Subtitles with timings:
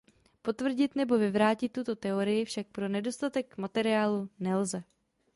[0.41, 4.83] Potvrdit nebo vyvrátil tuto teorii však pro nedostatek materiálu nelze.